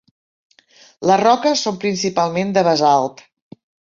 Les 1.09 1.19
roques 1.21 1.61
són 1.67 1.77
principalment 1.85 2.55
de 2.57 2.65
basalt. 2.69 3.21